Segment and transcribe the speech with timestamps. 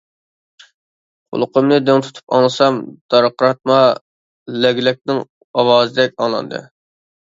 [1.35, 2.79] قۇلىقىمنى دىڭ تۇتۇپ ئاڭلىسام
[3.15, 3.77] دارقىراتما
[4.67, 5.21] لەگلەكنىڭ
[5.59, 6.65] ئاۋازىدەك ئاڭلاندى.